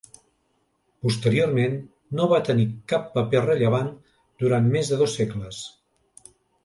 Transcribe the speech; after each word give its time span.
Posteriorment, 1.07 1.75
no 2.19 2.25
va 2.33 2.39
tenir 2.49 2.65
cap 2.93 3.05
paper 3.19 3.43
rellevant 3.45 3.93
durant 4.45 4.73
més 4.77 4.91
de 4.95 4.99
dos 5.03 5.19
segles. 5.21 5.61